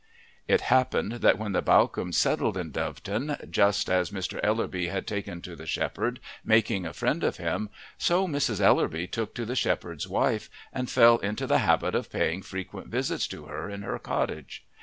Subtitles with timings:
[0.47, 4.39] It happened that when the Bawcombes settled at Doveton, just as Mr.
[4.41, 8.59] Ellerby had taken to the shepherd, making a friend of him, so Mrs.
[8.59, 13.27] Ellerby took to the shepherd's wife, and fell into the habit of paying frequent visits
[13.27, 14.65] to her in her cottage.